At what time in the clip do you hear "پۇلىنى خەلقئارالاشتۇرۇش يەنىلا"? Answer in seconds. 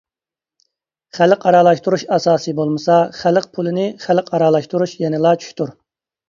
3.59-5.37